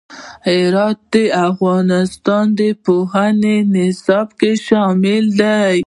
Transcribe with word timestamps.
هرات 0.47 0.99
د 1.13 1.15
افغانستان 1.49 2.45
د 2.59 2.61
پوهنې 2.85 3.57
نصاب 3.73 4.27
کې 4.39 4.51
شامل 4.67 5.23
دی. 5.41 5.79